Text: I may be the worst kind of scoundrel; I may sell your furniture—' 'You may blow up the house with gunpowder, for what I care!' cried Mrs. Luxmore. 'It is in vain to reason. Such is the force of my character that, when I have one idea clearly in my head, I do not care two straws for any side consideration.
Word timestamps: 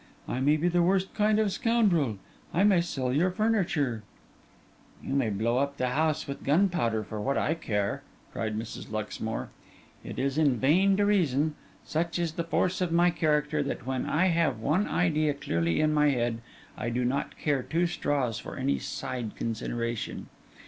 I 0.27 0.39
may 0.39 0.57
be 0.57 0.67
the 0.67 0.81
worst 0.81 1.13
kind 1.13 1.37
of 1.37 1.51
scoundrel; 1.51 2.17
I 2.55 2.63
may 2.63 2.81
sell 2.81 3.13
your 3.13 3.29
furniture—' 3.29 4.01
'You 5.03 5.13
may 5.13 5.29
blow 5.29 5.59
up 5.59 5.77
the 5.77 5.89
house 5.89 6.25
with 6.25 6.43
gunpowder, 6.43 7.03
for 7.03 7.21
what 7.21 7.37
I 7.37 7.53
care!' 7.53 8.01
cried 8.33 8.57
Mrs. 8.57 8.89
Luxmore. 8.91 9.49
'It 10.03 10.17
is 10.17 10.39
in 10.39 10.57
vain 10.57 10.97
to 10.97 11.05
reason. 11.05 11.53
Such 11.85 12.17
is 12.17 12.31
the 12.31 12.43
force 12.43 12.81
of 12.81 12.91
my 12.91 13.11
character 13.11 13.61
that, 13.61 13.85
when 13.85 14.07
I 14.07 14.29
have 14.29 14.59
one 14.59 14.87
idea 14.87 15.35
clearly 15.35 15.79
in 15.79 15.93
my 15.93 16.09
head, 16.09 16.41
I 16.75 16.89
do 16.89 17.05
not 17.05 17.37
care 17.37 17.61
two 17.61 17.85
straws 17.85 18.39
for 18.39 18.57
any 18.57 18.79
side 18.79 19.35
consideration. 19.35 20.29